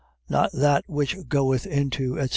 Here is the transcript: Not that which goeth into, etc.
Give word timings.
Not 0.27 0.51
that 0.53 0.83
which 0.87 1.15
goeth 1.29 1.67
into, 1.67 2.17
etc. 2.19 2.29